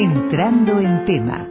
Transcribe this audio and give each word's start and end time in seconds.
Entrando 0.00 0.80
en 0.80 1.04
tema. 1.04 1.46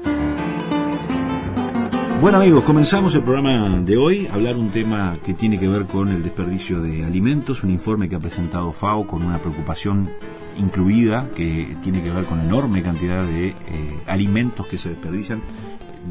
Bueno 2.20 2.40
amigos, 2.40 2.64
comenzamos 2.64 3.14
el 3.14 3.22
programa 3.22 3.78
de 3.82 3.96
hoy 3.96 4.26
a 4.26 4.34
hablar 4.34 4.56
un 4.56 4.72
tema 4.72 5.14
que 5.24 5.36
tiene 5.36 5.60
que 5.60 5.68
ver 5.68 5.86
con 5.86 6.08
el 6.08 6.24
desperdicio 6.24 6.82
de 6.82 7.06
alimentos, 7.06 7.62
un 7.62 7.70
informe 7.70 8.10
que 8.10 8.16
ha 8.16 8.20
presentado 8.20 8.72
FAO 8.72 9.06
con 9.06 9.22
una 9.22 9.38
preocupación 9.38 10.10
incluida 10.58 11.30
que 11.36 11.78
tiene 11.84 12.02
que 12.02 12.10
ver 12.10 12.26
con 12.26 12.42
enorme 12.42 12.82
cantidad 12.82 13.24
de 13.24 13.50
eh, 13.50 13.56
alimentos 14.08 14.66
que 14.66 14.80
se 14.80 14.90
desperdician 14.90 15.44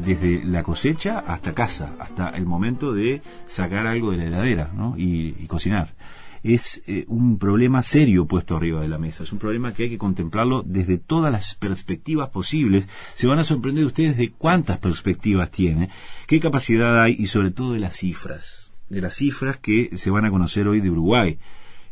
desde 0.01 0.41
la 0.45 0.63
cosecha 0.63 1.19
hasta 1.19 1.53
casa, 1.53 1.89
hasta 1.99 2.29
el 2.29 2.45
momento 2.45 2.93
de 2.93 3.21
sacar 3.47 3.85
algo 3.85 4.11
de 4.11 4.17
la 4.17 4.23
heladera 4.27 4.69
y, 4.95 5.45
cocinar. 5.47 5.89
Es 6.43 6.81
eh, 6.87 7.05
un 7.07 7.37
problema 7.37 7.83
serio 7.83 8.25
puesto 8.25 8.55
arriba 8.55 8.81
de 8.81 8.87
la 8.87 8.97
mesa, 8.97 9.23
es 9.23 9.31
un 9.31 9.39
problema 9.39 9.73
que 9.73 9.83
hay 9.83 9.89
que 9.89 9.97
contemplarlo 9.97 10.63
desde 10.65 10.97
todas 10.97 11.31
las 11.31 11.55
perspectivas 11.55 12.29
posibles. 12.29 12.87
Se 13.15 13.27
van 13.27 13.39
a 13.39 13.43
sorprender 13.43 13.85
ustedes 13.85 14.17
de 14.17 14.31
cuántas 14.31 14.77
perspectivas 14.77 15.51
tiene, 15.51 15.89
qué 16.27 16.39
capacidad 16.39 17.01
hay 17.01 17.15
y 17.17 17.27
sobre 17.27 17.51
todo 17.51 17.73
de 17.73 17.79
las 17.79 17.97
cifras, 17.97 18.73
de 18.89 19.01
las 19.01 19.15
cifras 19.15 19.57
que 19.57 19.97
se 19.97 20.09
van 20.09 20.25
a 20.25 20.31
conocer 20.31 20.67
hoy 20.67 20.81
de 20.81 20.89
Uruguay. 20.89 21.39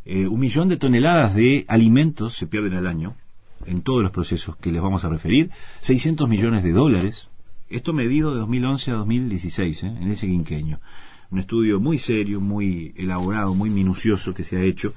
Eh, 0.06 0.28
un 0.28 0.40
millón 0.40 0.70
de 0.70 0.78
toneladas 0.78 1.36
de 1.36 1.66
alimentos 1.68 2.36
se 2.36 2.48
pierden 2.48 2.74
al 2.74 2.88
año 2.88 3.16
en 3.66 3.82
todos 3.82 4.02
los 4.02 4.12
procesos 4.12 4.56
que 4.56 4.72
les 4.72 4.82
vamos 4.82 5.04
a 5.04 5.10
referir, 5.10 5.50
600 5.82 6.30
millones 6.30 6.64
de 6.64 6.72
dólares 6.72 7.30
esto 7.70 7.94
medido 7.94 8.34
de 8.34 8.40
2011 8.40 8.92
a 8.92 8.94
2016, 8.96 9.84
¿eh? 9.84 9.88
en 9.88 10.10
ese 10.10 10.28
quinqueño. 10.28 10.80
Un 11.30 11.40
estudio 11.40 11.80
muy 11.80 11.98
serio, 11.98 12.40
muy 12.40 12.94
elaborado, 12.96 13.54
muy 13.54 13.70
minucioso 13.70 14.34
que 14.34 14.44
se 14.44 14.58
ha 14.58 14.62
hecho 14.62 14.94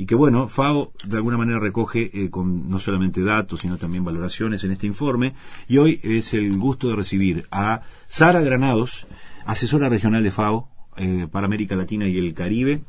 y 0.00 0.06
que 0.06 0.14
bueno, 0.14 0.48
FAO 0.48 0.92
de 1.04 1.18
alguna 1.18 1.36
manera 1.36 1.58
recoge 1.58 2.10
eh, 2.14 2.30
con 2.30 2.70
no 2.70 2.80
solamente 2.80 3.22
datos, 3.22 3.60
sino 3.60 3.76
también 3.76 4.02
valoraciones 4.02 4.64
en 4.64 4.70
este 4.72 4.86
informe. 4.86 5.34
Y 5.68 5.76
hoy 5.76 6.00
es 6.02 6.32
el 6.32 6.56
gusto 6.56 6.88
de 6.88 6.96
recibir 6.96 7.46
a 7.50 7.82
Sara 8.06 8.40
Granados, 8.40 9.06
asesora 9.44 9.90
regional 9.90 10.22
de 10.22 10.30
FAO 10.30 10.70
eh, 10.96 11.26
para 11.30 11.44
América 11.44 11.76
Latina 11.76 12.08
y 12.08 12.16
el 12.16 12.32
Caribe 12.32 12.80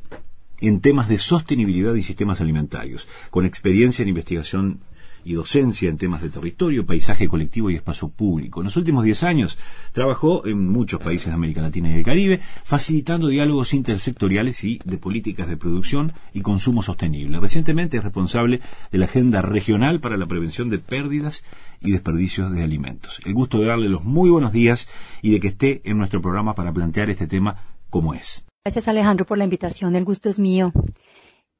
en 0.62 0.80
temas 0.80 1.06
de 1.08 1.18
sostenibilidad 1.18 1.94
y 1.94 2.02
sistemas 2.02 2.40
alimentarios, 2.40 3.06
con 3.30 3.44
experiencia 3.44 4.02
en 4.02 4.08
investigación 4.08 4.80
y 5.24 5.34
docencia 5.34 5.88
en 5.88 5.98
temas 5.98 6.22
de 6.22 6.28
territorio, 6.28 6.86
paisaje 6.86 7.28
colectivo 7.28 7.70
y 7.70 7.76
espacio 7.76 8.08
público. 8.08 8.60
En 8.60 8.64
los 8.64 8.76
últimos 8.76 9.04
10 9.04 9.22
años 9.22 9.58
trabajó 9.92 10.46
en 10.46 10.68
muchos 10.68 11.00
países 11.00 11.26
de 11.26 11.34
América 11.34 11.62
Latina 11.62 11.90
y 11.90 11.94
el 11.94 12.04
Caribe, 12.04 12.40
facilitando 12.64 13.28
diálogos 13.28 13.74
intersectoriales 13.74 14.64
y 14.64 14.80
de 14.84 14.98
políticas 14.98 15.48
de 15.48 15.56
producción 15.56 16.12
y 16.32 16.40
consumo 16.40 16.82
sostenible. 16.82 17.40
Recientemente 17.40 17.96
es 17.96 18.04
responsable 18.04 18.60
de 18.90 18.98
la 18.98 19.06
Agenda 19.06 19.42
Regional 19.42 20.00
para 20.00 20.16
la 20.16 20.26
Prevención 20.26 20.70
de 20.70 20.78
Pérdidas 20.78 21.42
y 21.80 21.92
Desperdicios 21.92 22.52
de 22.52 22.62
Alimentos. 22.62 23.20
El 23.24 23.34
gusto 23.34 23.58
de 23.58 23.66
darle 23.66 23.88
los 23.88 24.04
muy 24.04 24.30
buenos 24.30 24.52
días 24.52 24.88
y 25.20 25.30
de 25.32 25.40
que 25.40 25.48
esté 25.48 25.82
en 25.84 25.98
nuestro 25.98 26.20
programa 26.20 26.54
para 26.54 26.72
plantear 26.72 27.10
este 27.10 27.26
tema 27.26 27.56
como 27.90 28.14
es. 28.14 28.44
Gracias 28.64 28.86
Alejandro 28.86 29.26
por 29.26 29.38
la 29.38 29.44
invitación, 29.44 29.96
el 29.96 30.04
gusto 30.04 30.28
es 30.28 30.38
mío. 30.38 30.72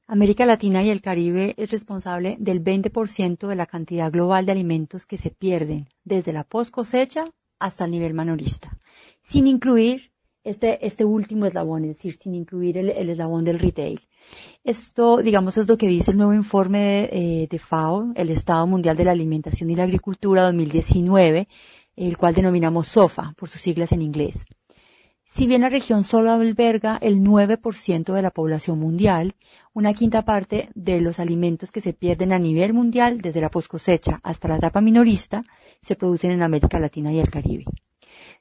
América 0.07 0.45
Latina 0.45 0.83
y 0.83 0.89
el 0.89 1.01
Caribe 1.01 1.53
es 1.57 1.71
responsable 1.71 2.35
del 2.39 2.61
20% 2.63 3.47
de 3.47 3.55
la 3.55 3.65
cantidad 3.65 4.11
global 4.11 4.45
de 4.45 4.51
alimentos 4.51 5.05
que 5.05 5.17
se 5.17 5.29
pierden 5.29 5.87
desde 6.03 6.33
la 6.33 6.43
post 6.43 6.71
cosecha 6.71 7.25
hasta 7.57 7.85
el 7.85 7.91
nivel 7.91 8.13
manorista, 8.13 8.77
sin 9.21 9.47
incluir 9.47 10.11
este, 10.43 10.85
este 10.85 11.05
último 11.05 11.45
eslabón, 11.45 11.85
es 11.85 11.95
decir, 11.95 12.17
sin 12.17 12.35
incluir 12.35 12.77
el, 12.77 12.89
eslabón 12.89 13.45
del 13.45 13.59
retail. 13.59 14.01
Esto, 14.63 15.17
digamos, 15.17 15.57
es 15.57 15.67
lo 15.67 15.77
que 15.77 15.87
dice 15.87 16.11
el 16.11 16.17
nuevo 16.17 16.33
informe 16.33 16.79
de, 16.79 17.43
eh, 17.43 17.47
de 17.49 17.59
FAO, 17.59 18.11
el 18.15 18.29
Estado 18.29 18.67
Mundial 18.67 18.97
de 18.97 19.05
la 19.05 19.11
Alimentación 19.11 19.69
y 19.69 19.75
la 19.75 19.83
Agricultura 19.83 20.43
2019, 20.43 21.47
el 21.95 22.17
cual 22.17 22.33
denominamos 22.33 22.87
SOFA 22.87 23.33
por 23.37 23.49
sus 23.49 23.61
siglas 23.61 23.93
en 23.93 24.01
inglés. 24.01 24.45
Si 25.35 25.47
bien 25.47 25.61
la 25.61 25.69
región 25.69 26.03
solo 26.03 26.31
alberga 26.31 26.99
el 27.01 27.21
9% 27.21 28.13
de 28.13 28.21
la 28.21 28.29
población 28.29 28.77
mundial, 28.77 29.33
una 29.73 29.95
quinta 29.95 30.21
parte 30.21 30.69
de 30.75 31.01
los 31.01 31.19
alimentos 31.19 31.71
que 31.71 31.81
se 31.81 31.91
pierden 31.91 32.31
a 32.31 32.37
nivel 32.37 32.71
mundial 32.71 33.19
desde 33.19 33.41
la 33.41 33.49
poscosecha 33.49 34.19
hasta 34.21 34.47
la 34.47 34.57
etapa 34.57 34.79
minorista 34.79 35.43
se 35.81 35.95
producen 35.95 36.29
en 36.29 36.43
América 36.43 36.79
Latina 36.79 37.11
y 37.11 37.19
el 37.19 37.31
Caribe. 37.31 37.65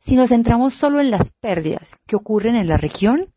Si 0.00 0.16
nos 0.16 0.28
centramos 0.28 0.74
solo 0.74 1.00
en 1.00 1.10
las 1.10 1.30
pérdidas 1.40 1.96
que 2.06 2.16
ocurren 2.16 2.56
en 2.56 2.68
la 2.68 2.76
región, 2.76 3.32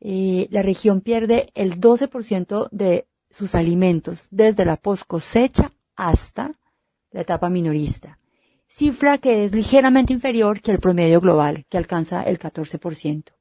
eh, 0.00 0.48
la 0.50 0.62
región 0.62 1.02
pierde 1.02 1.50
el 1.54 1.78
12% 1.78 2.70
de 2.70 3.06
sus 3.28 3.54
alimentos 3.54 4.28
desde 4.30 4.64
la 4.64 4.78
poscosecha 4.78 5.72
hasta 5.94 6.52
la 7.10 7.20
etapa 7.20 7.50
minorista 7.50 8.18
cifra 8.68 9.18
que 9.18 9.44
es 9.44 9.52
ligeramente 9.52 10.12
inferior 10.12 10.60
que 10.60 10.70
el 10.70 10.78
promedio 10.78 11.20
global, 11.20 11.66
que 11.68 11.78
alcanza 11.78 12.22
el 12.22 12.38
14%. 12.38 13.32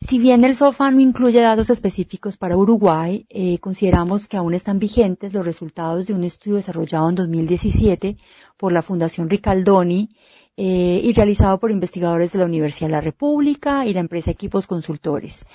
Si 0.00 0.18
bien 0.18 0.44
el 0.44 0.54
SOFA 0.54 0.90
no 0.90 1.00
incluye 1.00 1.40
datos 1.40 1.70
específicos 1.70 2.36
para 2.36 2.56
Uruguay, 2.56 3.26
eh, 3.30 3.58
consideramos 3.58 4.28
que 4.28 4.36
aún 4.36 4.52
están 4.52 4.78
vigentes 4.78 5.32
los 5.32 5.44
resultados 5.44 6.06
de 6.06 6.12
un 6.12 6.22
estudio 6.22 6.56
desarrollado 6.56 7.08
en 7.08 7.14
2017 7.14 8.18
por 8.58 8.72
la 8.72 8.82
Fundación 8.82 9.30
Ricaldoni 9.30 10.10
eh, 10.56 11.00
y 11.02 11.12
realizado 11.14 11.58
por 11.58 11.70
investigadores 11.70 12.32
de 12.32 12.38
la 12.38 12.44
Universidad 12.44 12.88
de 12.88 12.92
la 12.92 13.00
República 13.00 13.86
y 13.86 13.94
la 13.94 14.00
empresa 14.00 14.30
Equipos 14.30 14.66
Consultores. 14.66 15.46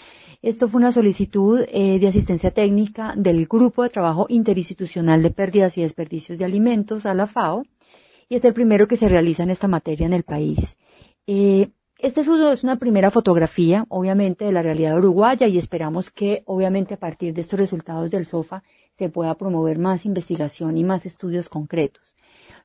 Esto 0.41 0.67
fue 0.67 0.79
una 0.79 0.91
solicitud 0.91 1.63
eh, 1.69 1.99
de 1.99 2.07
asistencia 2.07 2.49
técnica 2.51 3.13
del 3.15 3.45
Grupo 3.45 3.83
de 3.83 3.89
Trabajo 3.89 4.25
Interinstitucional 4.27 5.21
de 5.21 5.29
Pérdidas 5.29 5.77
y 5.77 5.81
Desperdicios 5.81 6.39
de 6.39 6.45
Alimentos 6.45 7.05
a 7.05 7.13
la 7.13 7.27
FAO 7.27 7.63
y 8.31 8.35
es 8.35 8.45
el 8.45 8.53
primero 8.53 8.87
que 8.87 8.95
se 8.95 9.09
realiza 9.09 9.43
en 9.43 9.49
esta 9.49 9.67
materia 9.67 10.05
en 10.05 10.13
el 10.13 10.23
país. 10.23 10.77
Eh, 11.27 11.67
este 11.99 12.21
es 12.21 12.63
una 12.63 12.79
primera 12.79 13.11
fotografía, 13.11 13.85
obviamente, 13.89 14.45
de 14.45 14.53
la 14.53 14.61
realidad 14.61 14.97
uruguaya 14.97 15.47
y 15.47 15.57
esperamos 15.57 16.11
que, 16.11 16.41
obviamente, 16.45 16.93
a 16.93 16.97
partir 16.97 17.33
de 17.33 17.41
estos 17.41 17.59
resultados 17.59 18.09
del 18.09 18.25
SOFA 18.25 18.63
se 18.97 19.09
pueda 19.09 19.35
promover 19.35 19.79
más 19.79 20.05
investigación 20.05 20.77
y 20.77 20.85
más 20.85 21.05
estudios 21.05 21.49
concretos. 21.49 22.15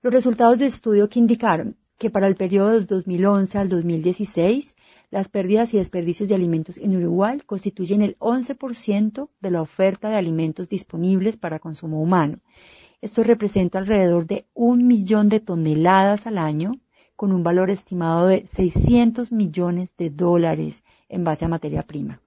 Los 0.03 0.15
resultados 0.15 0.61
del 0.61 0.69
estudio 0.69 1.09
que 1.09 1.19
indicaron 1.19 1.77
que 1.99 2.11
para 2.11 2.29
el 2.29 2.37
periodo 2.37 2.79
de 2.79 2.87
2011 2.87 3.59
al 3.59 3.69
2016, 3.69 4.77
las 5.11 5.29
pérdidas 5.29 5.75
y 5.75 5.79
desperdicios 5.79 6.29
de 6.29 6.37
alimentos 6.37 6.77
en 6.77 6.97
Uruguay 6.97 7.39
constituyen 7.45 8.03
el 8.03 8.17
11% 8.21 9.31
de 9.41 9.51
la 9.51 9.63
oferta 9.63 10.11
de 10.11 10.17
alimentos 10.17 10.69
disponibles 10.69 11.37
para 11.37 11.59
consumo 11.59 12.01
humano 12.01 12.39
esto 13.01 13.23
representa 13.23 13.79
alrededor 13.79 14.27
de 14.27 14.47
un 14.55 14.87
millón 14.87 15.29
de 15.29 15.41
toneladas 15.41 16.27
al 16.27 16.39
año, 16.39 16.81
con 17.15 17.33
un 17.33 17.43
valor 17.43 17.71
estimado 17.71 18.27
de 18.27 18.47
600 18.55 19.33
millones 19.33 19.97
de 19.97 20.11
dólares 20.11 20.83
en 21.09 21.25
base 21.25 21.45
a 21.45 21.49
materia 21.49 21.83
prima. 21.83 22.21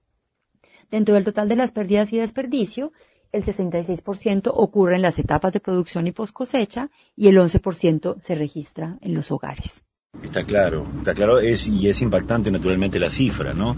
Dentro 0.90 1.14
del 1.14 1.24
total 1.24 1.48
de 1.48 1.56
las 1.56 1.70
pérdidas 1.70 2.12
y 2.12 2.18
desperdicio, 2.18 2.92
el 3.32 3.44
66% 3.44 4.50
ocurre 4.52 4.96
en 4.96 5.02
las 5.02 5.18
etapas 5.18 5.52
de 5.52 5.60
producción 5.60 6.06
y 6.06 6.12
post 6.12 6.32
cosecha 6.32 6.90
y 7.16 7.28
el 7.28 7.36
11% 7.38 8.20
se 8.20 8.34
registra 8.34 8.98
en 9.00 9.14
los 9.14 9.30
hogares. 9.30 9.84
Está 10.22 10.42
claro, 10.42 10.88
está 10.98 11.14
claro, 11.14 11.38
es, 11.38 11.68
y 11.68 11.88
es 11.88 12.02
impactante 12.02 12.50
naturalmente 12.50 12.98
la 12.98 13.10
cifra, 13.10 13.54
¿no? 13.54 13.76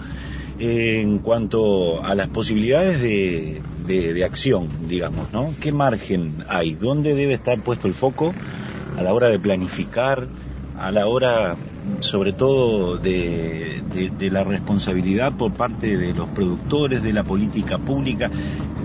En 0.58 1.18
cuanto 1.18 2.02
a 2.04 2.14
las 2.14 2.28
posibilidades 2.28 3.00
de, 3.00 3.62
de, 3.86 4.24
acción, 4.24 4.68
digamos, 4.88 5.32
¿no? 5.32 5.52
¿Qué 5.60 5.72
margen 5.72 6.44
hay? 6.48 6.74
¿Dónde 6.74 7.14
debe 7.14 7.34
estar 7.34 7.60
puesto 7.62 7.88
el 7.88 7.94
foco 7.94 8.32
a 8.96 9.02
la 9.02 9.12
hora 9.12 9.28
de 9.28 9.38
planificar, 9.38 10.28
a 10.78 10.90
la 10.90 11.06
hora, 11.06 11.56
sobre 12.00 12.32
todo, 12.32 12.96
de, 12.96 13.82
de, 14.18 14.30
la 14.30 14.44
responsabilidad 14.44 15.32
por 15.32 15.52
parte 15.54 15.96
de 15.96 16.14
los 16.14 16.28
productores, 16.28 17.02
de 17.02 17.12
la 17.12 17.24
política 17.24 17.78
pública? 17.78 18.30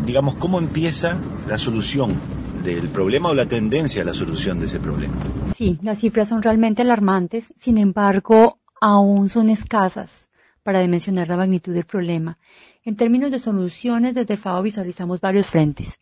Digamos, 0.06 0.36
¿cómo 0.36 0.60
empieza 0.60 1.20
la 1.48 1.58
solución 1.58 2.16
del 2.64 2.90
problema 2.90 3.30
o 3.30 3.34
la 3.34 3.46
tendencia 3.46 4.02
a 4.02 4.06
la 4.06 4.14
solución 4.14 4.60
de 4.60 4.66
ese 4.66 4.80
problema? 4.80 5.16
Sí, 5.56 5.78
las 5.82 6.00
cifras 6.00 6.30
son 6.30 6.42
realmente 6.42 6.82
alarmantes, 6.82 7.54
sin 7.60 7.78
embargo, 7.78 8.58
aún 8.80 9.30
son 9.30 9.50
escasas 9.50 10.27
para 10.68 10.82
dimensionar 10.82 11.30
la 11.30 11.38
magnitud 11.38 11.74
del 11.74 11.86
problema. 11.86 12.38
En 12.84 12.98
términos 12.98 13.32
de 13.32 13.40
soluciones, 13.40 14.14
desde 14.14 14.36
FAO 14.36 14.62
visualizamos 14.62 15.22
varios 15.22 15.48
frentes. 15.48 15.98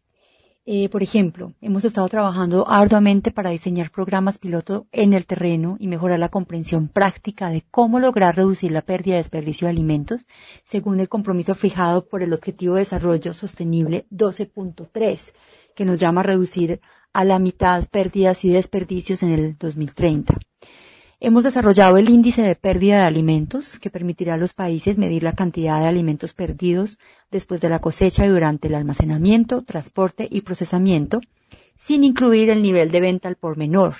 Eh, 0.66 0.90
por 0.90 1.04
ejemplo, 1.04 1.54
hemos 1.62 1.86
estado 1.86 2.10
trabajando 2.10 2.68
arduamente 2.68 3.30
para 3.30 3.52
diseñar 3.52 3.92
programas 3.92 4.40
piloto 4.40 4.88
en 4.92 5.14
el 5.14 5.28
terreno 5.28 5.78
y 5.80 5.88
mejorar 5.88 6.18
la 6.18 6.30
comprensión 6.30 6.88
práctica 6.88 7.52
de 7.52 7.64
cómo 7.70 8.00
lograr 8.00 8.36
reducir 8.36 8.72
la 8.72 8.82
pérdida 8.82 9.14
y 9.14 9.18
desperdicio 9.18 9.68
de 9.68 9.74
alimentos, 9.74 10.26
según 10.64 11.00
el 11.00 11.10
compromiso 11.10 11.54
fijado 11.54 12.08
por 12.08 12.24
el 12.24 12.34
Objetivo 12.34 12.74
de 12.74 12.80
Desarrollo 12.80 13.34
Sostenible 13.34 14.08
12.3, 14.10 15.36
que 15.76 15.86
nos 15.86 16.00
llama 16.00 16.22
a 16.22 16.24
reducir 16.24 16.82
a 17.14 17.24
la 17.24 17.38
mitad 17.38 17.88
pérdidas 17.88 18.44
y 18.44 18.50
desperdicios 18.50 19.22
en 19.22 19.30
el 19.30 19.58
2030. 19.60 20.40
Hemos 21.28 21.44
desarrollado 21.44 21.98
el 21.98 22.08
índice 22.12 22.44
de 22.44 22.54
pérdida 22.54 22.98
de 22.98 23.08
alimentos 23.08 23.80
que 23.80 23.90
permitirá 23.90 24.36
a 24.36 24.38
los 24.38 24.54
países 24.54 25.00
medir 25.00 25.24
la 25.24 25.34
cantidad 25.34 25.80
de 25.80 25.88
alimentos 25.88 26.36
perdidos 26.36 27.00
después 27.32 27.62
de 27.62 27.70
la 27.70 27.80
cosecha 27.80 28.28
y 28.28 28.30
durante 28.30 28.68
el 28.68 28.76
almacenamiento, 28.76 29.64
transporte 29.64 30.28
y 30.30 30.42
procesamiento, 30.42 31.22
sin 31.76 32.04
incluir 32.04 32.52
el 32.52 32.62
nivel 32.62 32.92
de 32.92 33.02
venta 33.02 33.28
al 33.28 33.38
por 33.38 33.58
menor, 33.58 33.96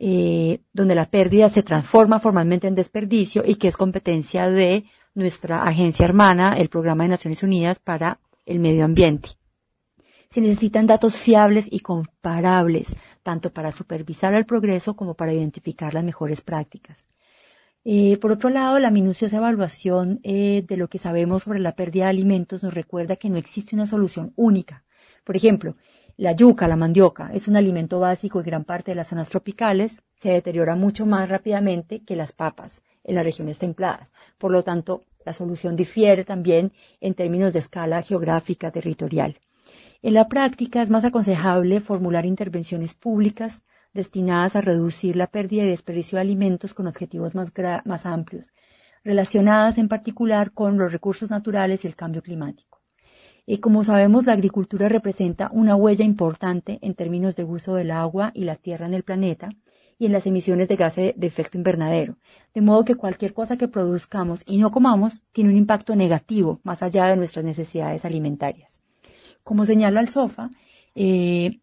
eh, 0.00 0.58
donde 0.72 0.96
la 0.96 1.08
pérdida 1.08 1.48
se 1.50 1.62
transforma 1.62 2.18
formalmente 2.18 2.66
en 2.66 2.74
desperdicio 2.74 3.44
y 3.46 3.54
que 3.54 3.68
es 3.68 3.76
competencia 3.76 4.50
de 4.50 4.86
nuestra 5.14 5.62
agencia 5.62 6.04
hermana, 6.04 6.56
el 6.58 6.68
Programa 6.68 7.04
de 7.04 7.10
Naciones 7.10 7.44
Unidas 7.44 7.78
para 7.78 8.18
el 8.44 8.58
Medio 8.58 8.84
Ambiente. 8.84 9.28
Se 10.30 10.40
necesitan 10.40 10.88
datos 10.88 11.16
fiables 11.16 11.68
y 11.70 11.78
comparables, 11.78 12.96
tanto 13.26 13.52
para 13.52 13.72
supervisar 13.72 14.34
el 14.34 14.46
progreso 14.46 14.94
como 14.94 15.14
para 15.14 15.32
identificar 15.32 15.92
las 15.92 16.04
mejores 16.04 16.42
prácticas. 16.42 17.04
Eh, 17.84 18.18
por 18.18 18.30
otro 18.30 18.50
lado, 18.50 18.78
la 18.78 18.92
minuciosa 18.92 19.38
evaluación 19.38 20.20
eh, 20.22 20.64
de 20.68 20.76
lo 20.76 20.86
que 20.86 20.98
sabemos 20.98 21.42
sobre 21.42 21.58
la 21.58 21.74
pérdida 21.74 22.04
de 22.04 22.10
alimentos 22.10 22.62
nos 22.62 22.72
recuerda 22.72 23.16
que 23.16 23.28
no 23.28 23.36
existe 23.36 23.74
una 23.74 23.86
solución 23.86 24.32
única. 24.36 24.84
Por 25.24 25.34
ejemplo, 25.34 25.74
la 26.16 26.36
yuca, 26.36 26.68
la 26.68 26.76
mandioca, 26.76 27.32
es 27.34 27.48
un 27.48 27.56
alimento 27.56 27.98
básico 27.98 28.38
en 28.38 28.46
gran 28.46 28.64
parte 28.64 28.92
de 28.92 28.94
las 28.94 29.08
zonas 29.08 29.28
tropicales, 29.28 30.02
se 30.14 30.28
deteriora 30.28 30.76
mucho 30.76 31.04
más 31.04 31.28
rápidamente 31.28 32.04
que 32.04 32.14
las 32.14 32.30
papas 32.30 32.80
en 33.02 33.16
las 33.16 33.24
regiones 33.24 33.58
templadas. 33.58 34.08
Por 34.38 34.52
lo 34.52 34.62
tanto, 34.62 35.02
la 35.24 35.32
solución 35.32 35.74
difiere 35.74 36.22
también 36.24 36.72
en 37.00 37.14
términos 37.14 37.54
de 37.54 37.58
escala 37.58 38.02
geográfica 38.02 38.70
territorial. 38.70 39.40
En 40.06 40.14
la 40.14 40.28
práctica 40.28 40.82
es 40.82 40.88
más 40.88 41.04
aconsejable 41.04 41.80
formular 41.80 42.26
intervenciones 42.26 42.94
públicas 42.94 43.64
destinadas 43.92 44.54
a 44.54 44.60
reducir 44.60 45.16
la 45.16 45.26
pérdida 45.26 45.64
y 45.64 45.68
desperdicio 45.68 46.14
de 46.14 46.20
alimentos 46.20 46.74
con 46.74 46.86
objetivos 46.86 47.34
más, 47.34 48.06
amplios, 48.06 48.52
relacionadas 49.02 49.78
en 49.78 49.88
particular 49.88 50.52
con 50.52 50.78
los 50.78 50.92
recursos 50.92 51.28
naturales 51.28 51.82
y 51.82 51.88
el 51.88 51.96
cambio 51.96 52.22
climático. 52.22 52.80
Eh, 53.48 53.58
como 53.58 53.82
sabemos, 53.82 54.26
la 54.26 54.34
agricultura 54.34 54.88
representa 54.88 55.50
una 55.52 55.74
huella 55.74 56.04
importante 56.04 56.78
en 56.82 56.94
términos 56.94 57.34
de 57.34 57.42
uso 57.42 57.74
del 57.74 57.90
agua 57.90 58.30
y 58.32 58.44
la 58.44 58.54
tierra 58.54 58.86
en 58.86 58.94
el 58.94 59.02
planeta 59.02 59.48
y 59.98 60.06
en 60.06 60.12
las 60.12 60.24
emisiones 60.24 60.68
de 60.68 60.76
gases 60.76 61.14
de 61.16 61.26
efecto 61.26 61.58
invernadero. 61.58 62.16
De 62.54 62.60
modo 62.60 62.84
que 62.84 62.94
cualquier 62.94 63.34
cosa 63.34 63.56
que 63.56 63.66
produzcamos 63.66 64.44
y 64.46 64.58
no 64.58 64.70
comamos 64.70 65.24
tiene 65.32 65.50
un 65.50 65.56
impacto 65.56 65.96
negativo 65.96 66.60
más 66.62 66.84
allá 66.84 67.06
de 67.06 67.16
nuestras 67.16 67.44
necesidades 67.44 68.04
alimentarias. 68.04 68.85
Como 69.46 69.64
señala 69.64 70.00
el 70.00 70.08
SOFA, 70.08 70.50
eh, 70.96 71.60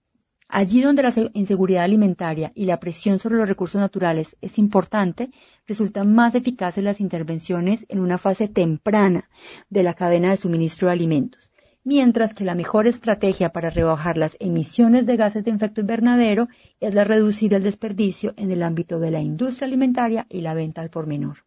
allí 0.48 0.80
donde 0.80 1.04
la 1.04 1.14
inseguridad 1.34 1.84
alimentaria 1.84 2.54
y 2.56 2.64
la 2.66 2.80
presión 2.80 3.20
sobre 3.20 3.36
los 3.36 3.50
recursos 3.50 3.82
naturales 3.82 4.38
es 4.40 4.58
importante, 4.58 5.32
resultan 5.68 6.16
más 6.16 6.34
eficaces 6.34 6.82
las 6.82 7.02
intervenciones 7.02 7.86
en 7.90 8.00
una 8.00 8.18
fase 8.18 8.48
temprana 8.48 9.30
de 9.70 9.84
la 9.84 9.96
cadena 9.96 10.30
de 10.30 10.38
suministro 10.38 10.88
de 10.88 10.94
alimentos 10.94 11.52
mientras 11.84 12.34
que 12.34 12.46
la 12.46 12.56
mejor 12.56 12.88
estrategia 12.88 13.50
para 13.50 13.70
rebajar 13.70 14.16
las 14.16 14.38
emisiones 14.40 15.06
de 15.06 15.18
gases 15.18 15.44
de 15.44 15.52
efecto 15.52 15.82
invernadero 15.82 16.48
es 16.80 16.94
la 16.94 17.04
reducir 17.04 17.54
el 17.54 17.64
desperdicio 17.64 18.34
en 18.38 18.50
el 18.50 18.64
ámbito 18.64 18.98
de 18.98 19.12
la 19.12 19.20
industria 19.20 19.68
alimentaria 19.68 20.26
y 20.30 20.40
la 20.40 20.54
venta 20.54 20.80
al 20.80 20.90
por 20.90 21.06
menor. 21.06 21.40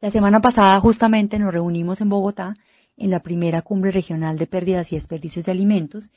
La 0.00 0.10
semana 0.10 0.40
pasada 0.40 0.80
justamente 0.80 1.38
nos 1.38 1.52
reunimos 1.52 2.00
en 2.00 2.08
Bogotá 2.08 2.56
en 2.96 3.10
la 3.10 3.20
primera 3.20 3.62
cumbre 3.62 3.90
regional 3.90 4.38
de 4.38 4.46
pérdidas 4.46 4.92
y 4.92 4.96
desperdicios 4.96 5.44
de 5.44 5.52
alimentos, 5.52 6.12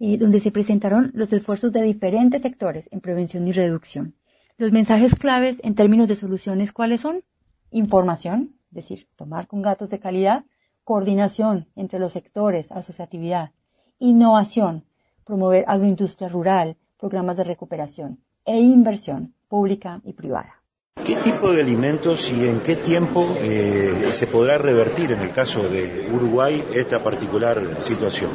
eh, 0.00 0.18
donde 0.18 0.40
se 0.40 0.50
presentaron 0.50 1.12
los 1.14 1.32
esfuerzos 1.32 1.72
de 1.72 1.82
diferentes 1.82 2.42
sectores 2.42 2.88
en 2.90 3.00
prevención 3.00 3.46
y 3.46 3.52
reducción. 3.52 4.14
Los 4.56 4.72
mensajes 4.72 5.14
claves 5.14 5.60
en 5.62 5.74
términos 5.74 6.08
de 6.08 6.16
soluciones, 6.16 6.72
¿cuáles 6.72 7.00
son? 7.00 7.22
Información, 7.70 8.56
es 8.68 8.74
decir, 8.74 9.08
tomar 9.16 9.46
con 9.46 9.62
gatos 9.62 9.90
de 9.90 10.00
calidad, 10.00 10.44
coordinación 10.82 11.68
entre 11.76 11.98
los 11.98 12.12
sectores, 12.12 12.70
asociatividad, 12.70 13.52
innovación, 13.98 14.84
promover 15.24 15.64
agroindustria 15.66 16.28
rural, 16.28 16.76
programas 16.98 17.36
de 17.36 17.44
recuperación 17.44 18.20
e 18.44 18.60
inversión 18.60 19.34
pública 19.48 20.00
y 20.04 20.12
privada. 20.12 20.63
¿Qué 21.02 21.16
tipo 21.16 21.52
de 21.52 21.60
alimentos 21.60 22.30
y 22.30 22.48
en 22.48 22.60
qué 22.60 22.76
tiempo 22.76 23.28
eh, 23.42 24.08
se 24.10 24.26
podrá 24.26 24.56
revertir 24.56 25.12
en 25.12 25.20
el 25.20 25.32
caso 25.32 25.68
de 25.68 26.08
Uruguay 26.10 26.64
esta 26.74 27.02
particular 27.02 27.82
situación? 27.82 28.30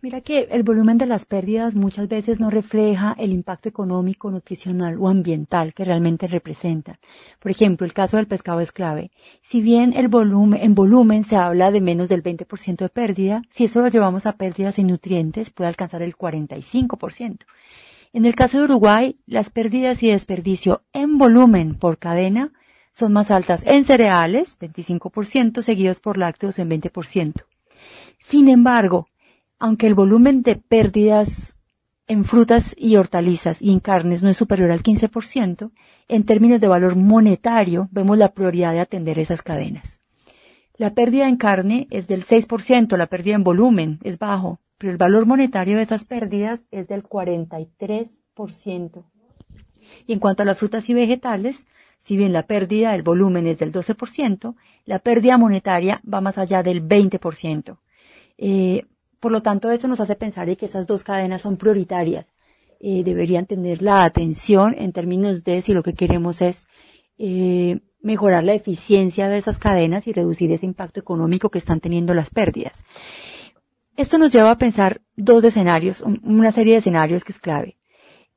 Mira 0.00 0.20
que 0.22 0.48
el 0.50 0.62
volumen 0.62 0.96
de 0.96 1.06
las 1.06 1.26
pérdidas 1.26 1.74
muchas 1.74 2.08
veces 2.08 2.40
no 2.40 2.50
refleja 2.50 3.14
el 3.18 3.32
impacto 3.32 3.68
económico, 3.68 4.30
nutricional 4.30 4.96
o 4.98 5.08
ambiental 5.08 5.74
que 5.74 5.84
realmente 5.84 6.26
representa. 6.26 6.98
Por 7.40 7.50
ejemplo, 7.50 7.86
el 7.86 7.92
caso 7.92 8.16
del 8.16 8.26
pescado 8.26 8.60
es 8.60 8.70
clave. 8.70 9.10
Si 9.42 9.60
bien 9.60 9.92
el 9.92 10.08
volumen, 10.08 10.60
en 10.62 10.74
volumen 10.74 11.24
se 11.24 11.36
habla 11.36 11.70
de 11.70 11.80
menos 11.80 12.08
del 12.08 12.22
20% 12.22 12.76
de 12.76 12.88
pérdida, 12.88 13.42
si 13.50 13.64
eso 13.64 13.82
lo 13.82 13.88
llevamos 13.88 14.26
a 14.26 14.36
pérdidas 14.36 14.78
en 14.78 14.86
nutrientes 14.86 15.50
puede 15.50 15.68
alcanzar 15.68 16.00
el 16.02 16.16
45%. 16.16 17.38
En 18.14 18.26
el 18.26 18.36
caso 18.36 18.58
de 18.58 18.64
Uruguay, 18.66 19.18
las 19.26 19.50
pérdidas 19.50 20.00
y 20.04 20.08
desperdicio 20.08 20.84
en 20.92 21.18
volumen 21.18 21.74
por 21.74 21.98
cadena 21.98 22.52
son 22.92 23.12
más 23.12 23.32
altas 23.32 23.64
en 23.66 23.84
cereales, 23.84 24.56
25%, 24.60 25.62
seguidos 25.62 25.98
por 25.98 26.16
lácteos 26.16 26.60
en 26.60 26.70
20%. 26.70 27.44
Sin 28.20 28.48
embargo, 28.48 29.08
aunque 29.58 29.88
el 29.88 29.96
volumen 29.96 30.42
de 30.42 30.54
pérdidas 30.54 31.56
en 32.06 32.24
frutas 32.24 32.76
y 32.78 32.94
hortalizas 32.94 33.60
y 33.60 33.72
en 33.72 33.80
carnes 33.80 34.22
no 34.22 34.28
es 34.28 34.36
superior 34.36 34.70
al 34.70 34.84
15%, 34.84 35.72
en 36.06 36.22
términos 36.24 36.60
de 36.60 36.68
valor 36.68 36.94
monetario 36.94 37.88
vemos 37.90 38.16
la 38.16 38.32
prioridad 38.32 38.74
de 38.74 38.80
atender 38.80 39.18
esas 39.18 39.42
cadenas. 39.42 39.98
La 40.76 40.94
pérdida 40.94 41.28
en 41.28 41.36
carne 41.36 41.88
es 41.90 42.06
del 42.06 42.24
6%, 42.24 42.96
la 42.96 43.08
pérdida 43.08 43.34
en 43.34 43.42
volumen 43.42 43.98
es 44.04 44.20
bajo, 44.20 44.60
pero 44.84 44.92
el 44.92 44.98
valor 44.98 45.24
monetario 45.24 45.78
de 45.78 45.82
esas 45.82 46.04
pérdidas 46.04 46.60
es 46.70 46.86
del 46.88 47.04
43%. 47.04 49.02
Y 50.06 50.12
en 50.12 50.18
cuanto 50.18 50.42
a 50.42 50.44
las 50.44 50.58
frutas 50.58 50.90
y 50.90 50.92
vegetales, 50.92 51.64
si 52.00 52.18
bien 52.18 52.34
la 52.34 52.46
pérdida 52.46 52.92
del 52.92 53.02
volumen 53.02 53.46
es 53.46 53.60
del 53.60 53.72
12%, 53.72 54.54
la 54.84 54.98
pérdida 54.98 55.38
monetaria 55.38 56.02
va 56.04 56.20
más 56.20 56.36
allá 56.36 56.62
del 56.62 56.86
20%. 56.86 57.78
Eh, 58.36 58.84
por 59.20 59.32
lo 59.32 59.40
tanto, 59.40 59.70
eso 59.70 59.88
nos 59.88 60.00
hace 60.00 60.16
pensar 60.16 60.54
que 60.54 60.66
esas 60.66 60.86
dos 60.86 61.02
cadenas 61.02 61.40
son 61.40 61.56
prioritarias. 61.56 62.26
Eh, 62.78 63.04
deberían 63.04 63.46
tener 63.46 63.80
la 63.80 64.04
atención 64.04 64.74
en 64.76 64.92
términos 64.92 65.44
de 65.44 65.62
si 65.62 65.72
lo 65.72 65.82
que 65.82 65.94
queremos 65.94 66.42
es 66.42 66.68
eh, 67.16 67.80
mejorar 68.02 68.44
la 68.44 68.52
eficiencia 68.52 69.30
de 69.30 69.38
esas 69.38 69.58
cadenas 69.58 70.06
y 70.08 70.12
reducir 70.12 70.52
ese 70.52 70.66
impacto 70.66 71.00
económico 71.00 71.48
que 71.48 71.56
están 71.56 71.80
teniendo 71.80 72.12
las 72.12 72.28
pérdidas. 72.28 72.84
Esto 73.96 74.18
nos 74.18 74.32
lleva 74.32 74.50
a 74.50 74.58
pensar 74.58 75.00
dos 75.16 75.44
escenarios, 75.44 76.02
una 76.22 76.52
serie 76.52 76.72
de 76.72 76.78
escenarios 76.78 77.24
que 77.24 77.32
es 77.32 77.38
clave. 77.38 77.76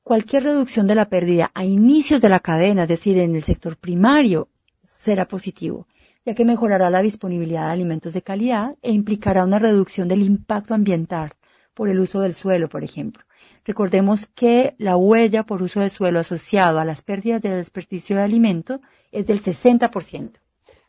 Cualquier 0.03 0.43
reducción 0.43 0.87
de 0.87 0.95
la 0.95 1.09
pérdida 1.09 1.51
a 1.53 1.65
inicios 1.65 2.21
de 2.21 2.29
la 2.29 2.39
cadena, 2.39 2.83
es 2.83 2.89
decir, 2.89 3.17
en 3.17 3.35
el 3.35 3.43
sector 3.43 3.77
primario, 3.77 4.49
será 4.83 5.27
positivo 5.27 5.87
ya 6.27 6.35
que 6.35 6.43
mejorará 6.43 6.89
la 6.89 7.01
disponibilidad 7.01 7.67
de 7.67 7.71
alimentos 7.71 8.11
de 8.11 8.21
calidad 8.21 8.75
e 8.81 8.91
implicará 8.91 9.45
una 9.45 9.59
reducción 9.59 10.09
del 10.09 10.23
impacto 10.23 10.73
ambiental 10.73 11.31
por 11.73 11.87
el 11.87 12.01
uso 12.01 12.19
del 12.19 12.33
suelo, 12.33 12.67
por 12.67 12.83
ejemplo. 12.83 13.23
Recordemos 13.63 14.27
que 14.27 14.75
la 14.77 14.97
huella 14.97 15.43
por 15.43 15.61
uso 15.61 15.79
de 15.79 15.89
suelo 15.89 16.19
asociado 16.19 16.79
a 16.79 16.85
las 16.85 17.01
pérdidas 17.01 17.41
de 17.41 17.55
desperdicio 17.55 18.17
de 18.17 18.23
alimento 18.23 18.81
es 19.13 19.25
del 19.25 19.41
60%. 19.41 20.33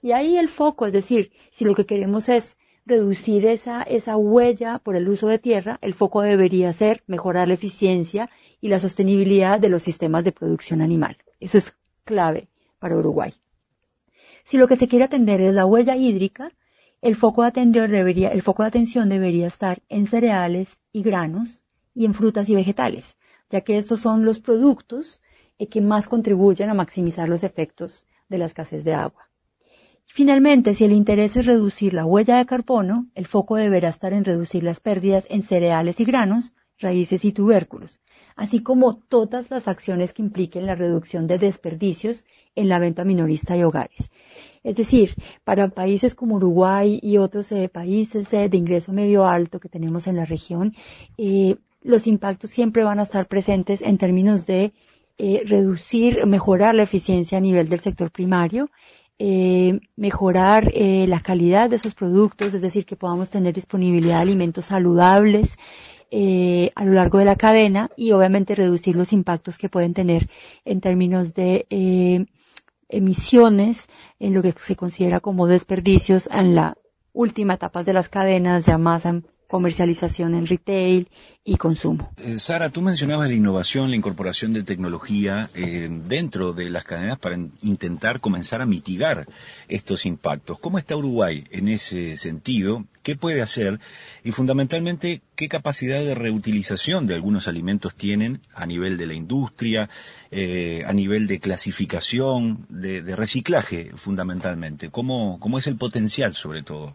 Y 0.03 0.11
ahí 0.11 0.37
el 0.37 0.49
foco, 0.49 0.87
es 0.87 0.93
decir, 0.93 1.31
si 1.53 1.65
lo 1.65 1.77
que 1.77 1.87
queremos 1.87 2.29
es 2.29 2.59
reducir 2.89 3.47
esa, 3.47 3.83
esa 3.83 4.17
huella 4.17 4.79
por 4.79 4.97
el 4.97 5.09
uso 5.09 5.29
de 5.29 5.39
tierra, 5.39 5.79
el 5.83 5.95
foco 5.95 6.23
debería 6.23 6.73
ser 6.73 7.03
mejorar 7.07 7.49
la 7.49 7.55
eficiencia 7.55 8.31
y 8.61 8.69
la 8.69 8.81
sostenibilidad 8.81 9.61
de 9.61 9.69
los 9.69 9.83
sistemas 9.83 10.25
de 10.25 10.33
producción 10.33 10.81
animal. 10.81 11.19
Eso 11.39 11.59
es 11.59 11.77
clave 12.05 12.49
para 12.79 12.97
Uruguay. 12.97 13.35
Si 14.45 14.57
lo 14.57 14.67
que 14.67 14.77
se 14.77 14.89
quiere 14.89 15.05
atender 15.05 15.41
es 15.41 15.55
la 15.55 15.67
huella 15.67 15.95
hídrica, 15.95 16.51
el 17.03 17.15
foco 17.15 17.43
de 17.43 17.49
atención 17.49 17.91
debería, 17.91 18.31
el 18.31 18.43
foco 18.43 18.63
de 18.63 18.69
atención 18.69 19.09
debería 19.09 19.47
estar 19.47 19.83
en 19.89 20.07
cereales 20.07 20.79
y 20.93 21.03
granos 21.03 21.65
y 21.95 22.07
en 22.07 22.15
frutas 22.15 22.49
y 22.49 22.55
vegetales, 22.55 23.17
ya 23.51 23.61
que 23.61 23.77
estos 23.77 24.01
son 24.01 24.25
los 24.25 24.41
productos 24.41 25.23
eh, 25.59 25.69
que 25.69 25.81
más 25.81 26.09
contribuyen 26.09 26.71
a 26.71 26.75
maximizar 26.75 27.29
los 27.29 27.45
efectos 27.45 28.07
de 28.29 28.39
la 28.39 28.47
escasez 28.47 28.85
de 28.85 28.95
agua. 28.95 29.28
Finalmente, 30.11 30.75
si 30.75 30.85
el 30.85 30.93
interés 30.93 31.37
es 31.37 31.47
reducir 31.47 31.95
la 31.95 32.05
huella 32.05 32.39
de 32.39 32.47
carbono, 32.47 33.07
el 33.15 33.27
foco 33.27 33.57
deberá 33.57 33.91
estar 33.91 34.13
en 34.13 34.25
reducir 34.25 34.65
las 34.65 34.81
pérdidas 34.81 35.27
en 35.31 35.43
cereales 35.43 36.01
y 36.01 36.05
granos, 36.05 36.55
raíces 36.79 37.25
y 37.25 37.33
tubérculos, 37.33 38.01
así 38.35 38.63
como 38.63 38.97
todas 38.97 39.51
las 39.51 39.69
acciones 39.69 40.13
que 40.13 40.23
impliquen 40.23 40.67
la 40.67 40.75
reducción 40.75 41.27
de 41.27 41.39
desperdicios 41.39 42.25
en 42.55 42.69
la 42.69 42.79
venta 42.79 43.05
minorista 43.05 43.57
y 43.57 43.63
hogares. 43.63 44.11
Es 44.65 44.77
decir, 44.77 45.15
para 45.45 45.69
países 45.69 46.15
como 46.15 46.37
Uruguay 46.37 46.99
y 47.03 47.19
otros 47.19 47.53
eh, 47.53 47.69
países 47.69 48.33
eh, 48.33 48.49
de 48.49 48.57
ingreso 48.57 48.93
medio 48.93 49.25
alto 49.25 49.61
que 49.61 49.69
tenemos 49.69 50.07
en 50.07 50.17
la 50.17 50.25
región, 50.25 50.75
eh, 51.17 51.57
los 51.83 52.07
impactos 52.07 52.51
siempre 52.51 52.83
van 52.83 52.99
a 52.99 53.05
estar 53.05 53.29
presentes 53.29 53.81
en 53.83 53.99
términos 53.99 54.47
de 54.47 54.73
reducir, 55.45 56.25
mejorar 56.27 56.77
la 56.77 56.85
eficiencia 56.85 57.39
a 57.39 57.41
nivel 57.41 57.69
del 57.69 57.81
sector 57.81 58.13
primario, 58.13 58.71
mejorar 59.19 60.73
la 60.75 61.21
calidad 61.21 61.71
de 61.71 61.77
esos 61.77 61.95
productos, 61.95 62.55
es 62.55 62.63
decir, 62.63 62.87
que 62.87 62.95
podamos 62.95 63.31
tener 63.31 63.53
disponibilidad 63.55 64.17
de 64.17 64.23
alimentos 64.23 64.67
saludables, 64.67 65.57
eh, 66.11 66.73
a 66.75 66.87
lo 66.87 66.93
largo 66.93 67.19
de 67.19 67.27
la 67.27 67.37
cadena 67.37 67.91
y 67.95 68.13
obviamente 68.13 68.55
reducir 68.55 68.97
los 68.97 69.13
impactos 69.13 69.59
que 69.59 69.69
pueden 69.69 69.93
tener 69.93 70.31
en 70.65 70.81
términos 70.81 71.35
de 71.35 71.67
eh, 71.69 72.25
emisiones 72.89 73.89
en 74.19 74.33
lo 74.33 74.41
que 74.41 74.55
se 74.57 74.75
considera 74.75 75.21
como 75.21 75.47
desperdicios 75.47 76.27
en 76.33 76.55
la 76.55 76.79
última 77.13 77.55
etapa 77.55 77.85
de 77.85 77.93
las 77.93 78.09
cadenas 78.09 78.65
ya 78.65 78.79
más 78.79 79.05
comercialización 79.49 80.35
en 80.35 80.47
retail 80.47 81.09
y 81.43 81.57
consumo. 81.57 82.13
Eh, 82.19 82.39
Sara, 82.39 82.69
tú 82.69 82.83
mencionabas 82.83 83.29
la 83.29 83.35
innovación, 83.35 83.89
la 83.89 83.97
incorporación 83.97 84.53
de 84.53 84.63
tecnología 84.63 85.49
eh, 85.55 85.89
dentro 86.07 86.53
de 86.53 86.69
las 86.69 86.85
cadenas 86.85 87.19
para 87.19 87.37
intentar 87.63 88.21
comenzar 88.21 88.61
a 88.61 88.67
mitigar 88.67 89.27
estos 89.67 90.05
impactos. 90.05 90.59
¿Cómo 90.59 90.79
está 90.79 90.95
Uruguay 90.97 91.45
en 91.51 91.69
ese 91.69 92.19
sentido? 92.19 92.85
¿Qué 93.03 93.17
puede 93.17 93.41
hacer? 93.41 93.81
Y 94.23 94.33
fundamentalmente, 94.33 95.23
¿qué 95.35 95.49
capacidad 95.49 96.05
de 96.05 96.15
reutilización 96.15 97.07
de 97.07 97.15
algunos 97.15 97.49
alimentos 97.49 97.95
tienen 97.95 98.43
a 98.55 98.67
nivel 98.67 98.99
de 98.99 99.07
la 99.07 99.15
industria, 99.15 99.89
eh, 100.31 100.85
a 100.87 100.93
nivel 100.93 101.27
de 101.27 101.41
clasificación, 101.41 102.67
de, 102.69 103.01
de 103.01 103.17
reciclaje 103.17 103.93
fundamentalmente? 103.97 104.91
¿Cómo, 104.91 105.41
¿Cómo 105.41 105.59
es 105.59 105.67
el 105.67 105.77
potencial 105.77 106.35
sobre 106.35 106.63
todo? 106.63 106.95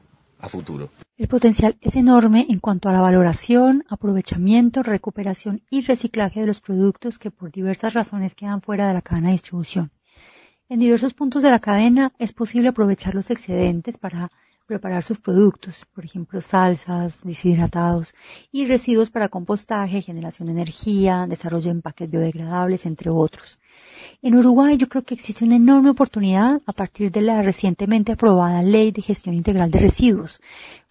El 1.15 1.27
potencial 1.29 1.77
es 1.79 1.95
enorme 1.95 2.45
en 2.49 2.59
cuanto 2.59 2.89
a 2.89 2.91
la 2.91 2.99
valoración, 2.99 3.85
aprovechamiento, 3.87 4.83
recuperación 4.83 5.61
y 5.69 5.83
reciclaje 5.83 6.41
de 6.41 6.47
los 6.47 6.59
productos 6.59 7.17
que 7.17 7.31
por 7.31 7.51
diversas 7.51 7.93
razones 7.93 8.35
quedan 8.35 8.61
fuera 8.61 8.87
de 8.87 8.93
la 8.93 9.01
cadena 9.01 9.27
de 9.27 9.35
distribución. 9.35 9.91
En 10.67 10.79
diversos 10.79 11.13
puntos 11.13 11.43
de 11.43 11.51
la 11.51 11.59
cadena 11.59 12.11
es 12.19 12.33
posible 12.33 12.69
aprovechar 12.69 13.15
los 13.15 13.31
excedentes 13.31 13.97
para 13.97 14.31
preparar 14.65 15.03
sus 15.03 15.19
productos, 15.19 15.85
por 15.93 16.03
ejemplo, 16.03 16.41
salsas, 16.41 17.21
deshidratados 17.23 18.13
y 18.51 18.65
residuos 18.65 19.11
para 19.11 19.29
compostaje, 19.29 20.01
generación 20.01 20.47
de 20.47 20.53
energía, 20.53 21.25
desarrollo 21.27 21.65
de 21.65 21.71
empaques 21.71 22.09
biodegradables, 22.09 22.85
entre 22.85 23.11
otros. 23.11 23.59
En 24.25 24.37
Uruguay 24.37 24.77
yo 24.77 24.87
creo 24.87 25.03
que 25.03 25.15
existe 25.15 25.43
una 25.43 25.57
enorme 25.57 25.89
oportunidad 25.89 26.61
a 26.65 26.71
partir 26.71 27.11
de 27.11 27.19
la 27.19 27.41
recientemente 27.41 28.13
aprobada 28.13 28.63
Ley 28.63 28.91
de 28.91 29.01
Gestión 29.01 29.35
Integral 29.35 29.69
de 29.69 29.79
Residuos, 29.79 30.41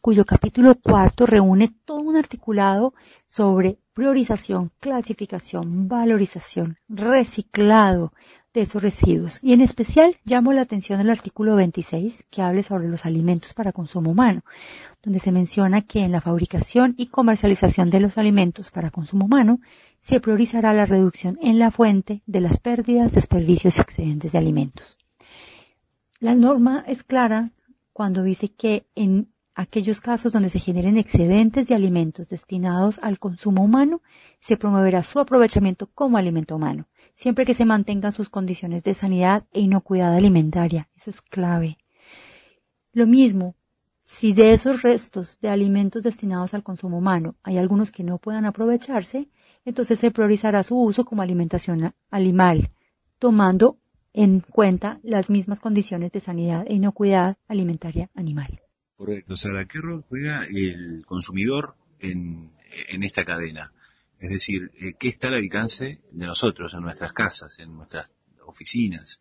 cuyo 0.02 0.26
capítulo 0.26 0.74
cuarto 0.74 1.24
reúne 1.24 1.72
todo 1.86 2.01
un 2.12 2.18
articulado 2.18 2.94
sobre 3.26 3.78
priorización, 3.94 4.70
clasificación, 4.80 5.88
valorización, 5.88 6.76
reciclado 6.88 8.12
de 8.54 8.62
esos 8.62 8.82
residuos. 8.82 9.38
Y 9.42 9.52
en 9.54 9.60
especial 9.62 10.16
llamo 10.24 10.52
la 10.52 10.62
atención 10.62 11.00
al 11.00 11.10
artículo 11.10 11.56
26 11.56 12.26
que 12.30 12.42
habla 12.42 12.62
sobre 12.62 12.88
los 12.88 13.06
alimentos 13.06 13.54
para 13.54 13.72
consumo 13.72 14.10
humano, 14.10 14.42
donde 15.02 15.20
se 15.20 15.32
menciona 15.32 15.82
que 15.82 16.00
en 16.00 16.12
la 16.12 16.20
fabricación 16.20 16.94
y 16.98 17.06
comercialización 17.06 17.90
de 17.90 18.00
los 18.00 18.18
alimentos 18.18 18.70
para 18.70 18.90
consumo 18.90 19.26
humano 19.26 19.60
se 20.00 20.20
priorizará 20.20 20.74
la 20.74 20.86
reducción 20.86 21.38
en 21.40 21.58
la 21.58 21.70
fuente 21.70 22.22
de 22.26 22.40
las 22.40 22.58
pérdidas, 22.58 23.12
desperdicios 23.12 23.78
y 23.78 23.80
excedentes 23.80 24.32
de 24.32 24.38
alimentos. 24.38 24.98
La 26.20 26.34
norma 26.34 26.84
es 26.86 27.02
clara 27.02 27.50
cuando 27.92 28.22
dice 28.22 28.48
que 28.48 28.86
en 28.94 29.28
aquellos 29.54 30.00
casos 30.00 30.32
donde 30.32 30.48
se 30.48 30.58
generen 30.58 30.96
excedentes 30.96 31.68
de 31.68 31.74
alimentos 31.74 32.28
destinados 32.28 32.98
al 33.02 33.18
consumo 33.18 33.62
humano, 33.64 34.02
se 34.40 34.56
promoverá 34.56 35.02
su 35.02 35.20
aprovechamiento 35.20 35.88
como 35.94 36.16
alimento 36.16 36.56
humano, 36.56 36.86
siempre 37.14 37.44
que 37.44 37.54
se 37.54 37.64
mantengan 37.64 38.12
sus 38.12 38.28
condiciones 38.28 38.82
de 38.82 38.94
sanidad 38.94 39.44
e 39.52 39.60
inocuidad 39.60 40.14
alimentaria. 40.14 40.88
Eso 40.96 41.10
es 41.10 41.20
clave. 41.20 41.78
Lo 42.92 43.06
mismo, 43.06 43.54
si 44.00 44.32
de 44.32 44.52
esos 44.52 44.82
restos 44.82 45.38
de 45.40 45.48
alimentos 45.48 46.02
destinados 46.02 46.54
al 46.54 46.62
consumo 46.62 46.98
humano 46.98 47.36
hay 47.42 47.58
algunos 47.58 47.92
que 47.92 48.04
no 48.04 48.18
puedan 48.18 48.44
aprovecharse, 48.44 49.28
entonces 49.64 49.98
se 49.98 50.10
priorizará 50.10 50.62
su 50.62 50.76
uso 50.76 51.04
como 51.04 51.22
alimentación 51.22 51.94
animal, 52.10 52.70
tomando 53.18 53.78
en 54.12 54.40
cuenta 54.40 54.98
las 55.02 55.30
mismas 55.30 55.60
condiciones 55.60 56.12
de 56.12 56.20
sanidad 56.20 56.64
e 56.66 56.74
inocuidad 56.74 57.36
alimentaria 57.48 58.10
animal. 58.14 58.61
Correcto. 59.04 59.34
Sara, 59.34 59.66
¿qué 59.66 59.80
rol 59.80 60.04
juega 60.08 60.42
el 60.44 61.04
consumidor 61.04 61.74
en, 61.98 62.52
esta 63.02 63.24
cadena? 63.24 63.72
Es 64.20 64.30
decir, 64.30 64.70
eh, 64.78 64.92
¿qué 64.96 65.08
está 65.08 65.26
al 65.26 65.34
alcance 65.34 66.00
de 66.12 66.24
nosotros, 66.24 66.72
en 66.72 66.82
nuestras 66.82 67.12
casas, 67.12 67.58
en 67.58 67.74
nuestras 67.74 68.12
oficinas? 68.46 69.20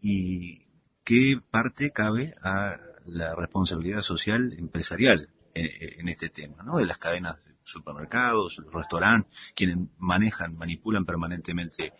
¿Y 0.00 0.62
qué 1.04 1.38
parte 1.50 1.90
cabe 1.90 2.34
a 2.42 2.80
la 3.04 3.34
responsabilidad 3.34 4.00
social 4.00 4.54
empresarial 4.58 5.28
en, 5.52 6.08
este 6.08 6.30
tema, 6.30 6.62
¿no? 6.62 6.78
De 6.78 6.86
las 6.86 6.96
cadenas 6.96 7.46
de 7.46 7.54
supermercados, 7.62 8.62
restaurantes, 8.72 9.30
quienes 9.54 9.76
manejan, 9.98 10.56
manipulan 10.56 11.04
permanentemente 11.04 11.92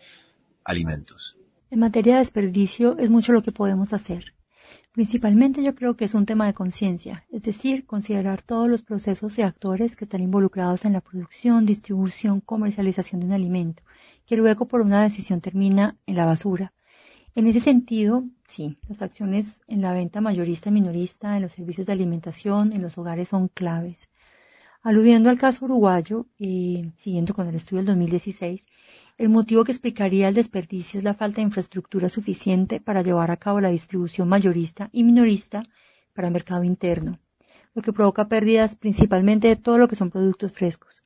alimentos. 0.63 1.37
En 1.69 1.77
materia 1.77 2.13
de 2.13 2.19
desperdicio 2.21 2.97
es 2.97 3.11
mucho 3.11 3.31
lo 3.31 3.43
que 3.43 3.51
podemos 3.51 3.93
hacer. 3.93 4.33
Principalmente 4.93 5.63
yo 5.63 5.73
creo 5.73 5.95
que 5.95 6.03
es 6.03 6.13
un 6.13 6.25
tema 6.25 6.47
de 6.47 6.53
conciencia, 6.53 7.25
es 7.31 7.43
decir, 7.43 7.85
considerar 7.85 8.41
todos 8.41 8.67
los 8.69 8.83
procesos 8.83 9.37
y 9.37 9.41
actores 9.41 9.95
que 9.95 10.03
están 10.03 10.21
involucrados 10.21 10.83
en 10.83 10.91
la 10.91 10.99
producción, 10.99 11.65
distribución, 11.65 12.41
comercialización 12.41 13.21
de 13.21 13.27
un 13.27 13.31
alimento, 13.31 13.83
que 14.25 14.35
luego 14.35 14.67
por 14.67 14.81
una 14.81 15.01
decisión 15.01 15.39
termina 15.39 15.97
en 16.05 16.15
la 16.17 16.25
basura. 16.25 16.73
En 17.35 17.47
ese 17.47 17.61
sentido, 17.61 18.25
sí, 18.49 18.77
las 18.89 19.01
acciones 19.01 19.61
en 19.69 19.81
la 19.81 19.93
venta 19.93 20.19
mayorista 20.19 20.67
y 20.67 20.73
minorista, 20.73 21.37
en 21.37 21.43
los 21.43 21.53
servicios 21.53 21.87
de 21.87 21.93
alimentación, 21.93 22.73
en 22.73 22.81
los 22.81 22.97
hogares 22.97 23.29
son 23.29 23.47
claves. 23.47 24.09
Aludiendo 24.83 25.29
al 25.29 25.37
caso 25.37 25.63
uruguayo, 25.63 26.25
y 26.37 26.91
siguiendo 26.97 27.33
con 27.33 27.47
el 27.47 27.55
estudio 27.55 27.77
del 27.77 27.87
2016, 27.87 28.65
el 29.21 29.29
motivo 29.29 29.63
que 29.63 29.71
explicaría 29.71 30.29
el 30.29 30.33
desperdicio 30.33 30.97
es 30.97 31.03
la 31.03 31.13
falta 31.13 31.35
de 31.35 31.43
infraestructura 31.43 32.09
suficiente 32.09 32.79
para 32.79 33.03
llevar 33.03 33.29
a 33.29 33.37
cabo 33.37 33.61
la 33.61 33.69
distribución 33.69 34.27
mayorista 34.27 34.89
y 34.91 35.03
minorista 35.03 35.61
para 36.15 36.27
el 36.27 36.33
mercado 36.33 36.63
interno, 36.63 37.19
lo 37.75 37.83
que 37.83 37.93
provoca 37.93 38.27
pérdidas 38.27 38.75
principalmente 38.75 39.47
de 39.47 39.57
todo 39.57 39.77
lo 39.77 39.87
que 39.87 39.95
son 39.95 40.09
productos 40.09 40.51
frescos, 40.53 41.03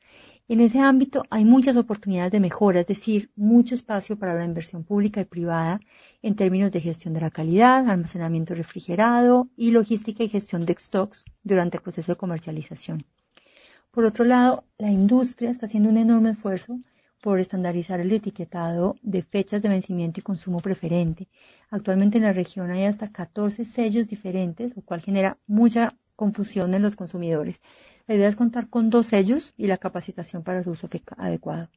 en 0.48 0.62
ese 0.62 0.79
ámbito 0.79 1.24
hay 1.29 1.43
muchas 1.43 1.75
oportunidades 1.75 2.31
de 2.31 2.39
mejora, 2.39 2.79
es 2.79 2.88
decir, 2.88 3.31
mucho 3.36 3.75
espacio 3.75 4.17
para 4.17 4.34
la 4.34 4.45
inversión 4.45 4.86
pública 4.86 5.19
y 5.19 5.25
privada 5.25 5.81
en 6.22 6.38
términos 6.38 6.72
de 6.72 6.79
gestión 6.79 7.13
de 7.13 7.19
la 7.19 7.31
calidad, 7.31 7.89
almacenamiento 7.89 8.55
refrigerado 8.55 9.50
y 9.57 9.72
logística 9.72 10.24
y 10.24 10.29
gestión 10.29 10.65
de 10.65 10.77
stocks 10.79 11.25
durante 11.43 11.77
el 11.77 11.84
proceso 11.84 12.13
de 12.13 12.17
comercialización. 12.17 13.03
Por 13.91 14.05
otro 14.05 14.24
lado, 14.24 14.63
la 14.77 14.91
industria 14.91 15.50
está 15.50 15.65
haciendo 15.65 15.89
un 15.89 15.98
enorme 15.98 16.29
esfuerzo 16.29 16.79
por 17.25 17.39
estandarizar 17.39 18.00
el 18.00 18.12
etiquetado 18.12 18.98
de 19.01 19.24
fechas 19.24 19.63
de 19.63 19.70
vencimiento 19.70 20.20
y 20.20 20.24
consumo 20.24 20.60
preferente. 20.60 21.27
Actualmente 21.72 22.20
en 22.20 22.24
la 22.25 22.34
región 22.34 22.70
hay 22.70 22.84
hasta 22.84 23.12
14 23.12 23.65
sellos 23.65 24.08
diferentes, 24.08 24.75
lo 24.75 24.84
cual 24.84 25.01
genera 25.01 25.39
mucha 25.48 25.96
confusión 26.15 26.75
en 26.75 26.84
los 26.84 26.96
consumidores. 26.96 27.60
La 28.05 28.13
idea 28.13 28.27
es 28.27 28.36
contar 28.36 28.70
con 28.70 28.91
dos 28.91 29.08
sellos 29.08 29.55
y 29.58 29.65
la 29.65 29.79
capacitación 29.79 30.44
para 30.44 30.63
su 30.63 30.70
uso 30.70 30.88
adecuado. 31.17 31.67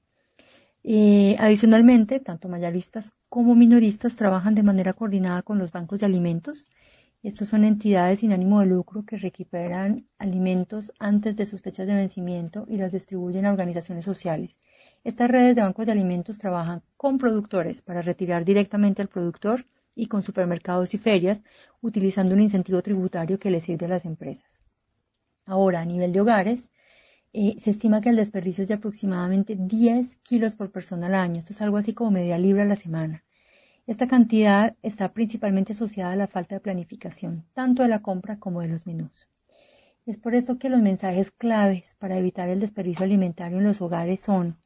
adicionalmente, 1.39 2.21
tanto 2.21 2.51
mayoristas 2.51 3.15
como 3.31 3.55
minoristas 3.55 4.17
trabajan 4.17 4.55
de 4.55 4.63
manera 4.63 4.93
coordinada 4.93 5.41
con 5.41 5.57
los 5.57 5.73
bancos 5.73 6.01
de 6.01 6.07
alimentos. 6.07 6.69
Estos 7.23 7.49
son 7.49 7.65
entidades 7.65 8.19
sin 8.19 8.33
ánimo 8.33 8.61
de 8.61 8.67
lucro 8.67 9.07
que 9.07 9.17
recuperan 9.17 10.07
alimentos 10.19 10.93
antes 10.99 11.37
de 11.37 11.47
sus 11.47 11.63
fechas 11.63 11.87
de 11.87 11.95
vencimiento 11.95 12.67
y 12.69 12.77
las 12.77 12.93
distribuyen 12.93 13.47
a 13.47 13.51
organizaciones 13.51 14.05
sociales. 14.05 14.55
Estas 15.05 15.31
redes 15.31 15.57
de 15.57 15.63
bancos 15.63 15.87
de 15.87 15.93
alimentos 15.93 16.39
trabajan 16.39 16.83
con 16.97 17.19
productores 17.19 17.83
para 17.83 18.03
retirar 18.03 18.45
directamente 18.45 19.01
al 19.01 19.09
productor 19.09 19.65
y 19.95 20.07
con 20.07 20.23
supermercados 20.23 20.95
y 20.95 20.99
ferias, 20.99 21.41
utilizando 21.81 22.35
un 22.35 22.41
incentivo 22.41 22.83
tributario 22.83 23.39
que 23.39 23.51
les 23.51 23.65
sirve 23.65 23.87
a 23.87 23.91
las 23.91 24.05
empresas. 24.05 24.51
Ahora, 25.47 25.81
a 25.81 25.85
nivel 25.85 26.13
de 26.13 26.21
hogares, 26.21 26.71
eh, 27.33 27.57
se 27.59 27.71
estima 27.71 28.01
que 28.01 28.09
el 28.09 28.17
desperdicio 28.17 28.63
es 28.63 28.69
de 28.69 28.75
aproximadamente 28.75 29.57
10 29.57 30.17
kilos 30.23 30.57
por 30.57 30.71
persona 30.71 31.07
al 31.07 31.15
año. 31.15 31.39
Esto 31.39 31.53
es 31.53 31.61
algo 31.61 31.77
así 31.77 31.95
como 31.95 32.11
media 32.11 32.39
libra 32.39 32.63
a 32.63 32.67
la 32.67 32.77
semana. 32.77 33.25
Esta 33.87 34.07
cantidad 34.07 34.77
está 34.83 35.13
principalmente 35.13 35.73
asociada 35.73 36.13
a 36.13 36.17
la 36.17 36.27
falta 36.27 36.55
de 36.55 36.61
planificación, 36.61 37.45
tanto 37.55 37.83
de 37.83 37.89
la 37.89 38.03
compra 38.03 38.39
como 38.39 38.61
de 38.61 38.69
los 38.69 38.87
menús. 38.87 39.29
Es 40.05 40.19
por 40.19 40.35
esto 40.35 40.59
que 40.59 40.71
los 40.71 40.83
mensajes 40.83 41.31
claves 41.31 41.97
para 41.99 42.19
evitar 42.19 42.49
el 42.49 42.61
desperdicio 42.61 43.05
alimentario 43.05 43.59
en 43.59 43.65
los 43.65 43.81
hogares 43.81 44.21
son 44.21 44.59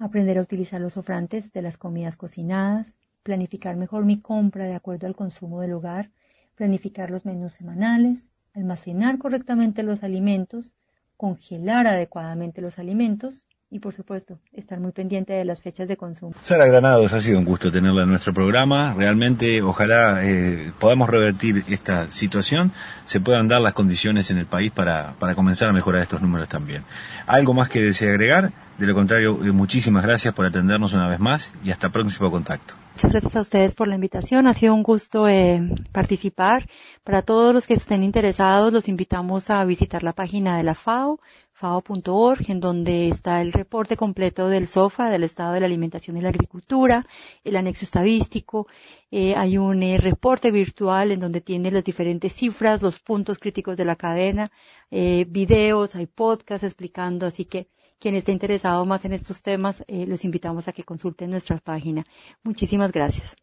aprender 0.00 0.38
a 0.38 0.42
utilizar 0.42 0.80
los 0.80 0.94
sofrantes 0.94 1.52
de 1.52 1.62
las 1.62 1.78
comidas 1.78 2.16
cocinadas, 2.16 2.92
planificar 3.22 3.76
mejor 3.76 4.04
mi 4.04 4.20
compra 4.20 4.64
de 4.64 4.74
acuerdo 4.74 5.06
al 5.06 5.14
consumo 5.14 5.60
del 5.60 5.74
hogar, 5.74 6.10
planificar 6.56 7.10
los 7.10 7.24
menús 7.24 7.52
semanales, 7.52 8.26
almacenar 8.54 9.18
correctamente 9.18 9.82
los 9.82 10.02
alimentos, 10.02 10.74
congelar 11.16 11.86
adecuadamente 11.86 12.62
los 12.62 12.78
alimentos 12.78 13.44
y 13.70 13.78
por 13.78 13.94
supuesto 13.94 14.38
estar 14.52 14.80
muy 14.80 14.90
pendiente 14.90 15.32
de 15.32 15.44
las 15.44 15.60
fechas 15.60 15.86
de 15.86 15.96
consumo. 15.96 16.34
Sara 16.42 16.66
Granados, 16.66 17.12
ha 17.12 17.20
sido 17.20 17.38
un 17.38 17.44
gusto 17.44 17.70
tenerla 17.70 18.02
en 18.02 18.08
nuestro 18.10 18.34
programa. 18.34 18.94
Realmente 18.94 19.62
ojalá 19.62 20.24
eh, 20.24 20.72
podamos 20.78 21.08
revertir 21.08 21.64
esta 21.68 22.10
situación, 22.10 22.72
se 23.04 23.20
puedan 23.20 23.46
dar 23.46 23.60
las 23.60 23.74
condiciones 23.74 24.30
en 24.30 24.38
el 24.38 24.46
país 24.46 24.72
para, 24.72 25.14
para 25.18 25.34
comenzar 25.34 25.68
a 25.68 25.72
mejorar 25.72 26.02
estos 26.02 26.20
números 26.20 26.48
también. 26.48 26.82
¿Algo 27.26 27.54
más 27.54 27.68
que 27.68 27.80
desee 27.80 28.10
agregar? 28.10 28.50
De 28.80 28.86
lo 28.86 28.94
contrario, 28.94 29.38
eh, 29.44 29.52
muchísimas 29.52 30.02
gracias 30.02 30.34
por 30.34 30.46
atendernos 30.46 30.92
una 30.92 31.06
vez 31.06 31.20
más 31.20 31.52
y 31.62 31.70
hasta 31.70 31.90
próximo 31.90 32.30
contacto. 32.30 32.74
Muchas 32.94 33.12
gracias 33.12 33.36
a 33.36 33.40
ustedes 33.42 33.74
por 33.74 33.88
la 33.88 33.94
invitación. 33.94 34.46
Ha 34.46 34.54
sido 34.54 34.74
un 34.74 34.82
gusto 34.82 35.28
eh, 35.28 35.62
participar. 35.92 36.66
Para 37.04 37.22
todos 37.22 37.54
los 37.54 37.66
que 37.66 37.74
estén 37.74 38.02
interesados, 38.02 38.72
los 38.72 38.88
invitamos 38.88 39.50
a 39.50 39.64
visitar 39.64 40.02
la 40.02 40.12
página 40.12 40.56
de 40.56 40.64
la 40.64 40.74
FAO, 40.74 41.20
fao.org, 41.60 42.50
en 42.50 42.60
donde 42.60 43.08
está 43.08 43.40
el 43.40 43.52
reporte 43.52 43.96
completo 43.96 44.48
del 44.48 44.66
SOFA, 44.66 45.10
del 45.10 45.24
estado 45.24 45.52
de 45.52 45.60
la 45.60 45.66
alimentación 45.66 46.16
y 46.16 46.22
la 46.22 46.30
agricultura, 46.30 47.06
el 47.44 47.56
anexo 47.56 47.84
estadístico. 47.84 48.66
Eh, 49.10 49.34
hay 49.36 49.58
un 49.58 49.80
reporte 49.98 50.50
virtual 50.50 51.12
en 51.12 51.20
donde 51.20 51.40
tiene 51.40 51.70
las 51.70 51.84
diferentes 51.84 52.32
cifras, 52.32 52.82
los 52.82 52.98
puntos 52.98 53.38
críticos 53.38 53.76
de 53.76 53.84
la 53.84 53.96
cadena, 53.96 54.50
videos, 54.90 55.94
hay 55.94 56.06
podcasts 56.06 56.64
explicando, 56.64 57.26
así 57.26 57.44
que 57.44 57.68
quien 58.00 58.14
esté 58.14 58.32
interesado 58.32 58.86
más 58.86 59.04
en 59.04 59.12
estos 59.12 59.42
temas, 59.42 59.84
eh, 59.86 60.06
los 60.06 60.24
invitamos 60.24 60.66
a 60.66 60.72
que 60.72 60.84
consulten 60.84 61.30
nuestra 61.30 61.58
página. 61.58 62.04
Muchísimas 62.42 62.92
gracias. 62.92 63.36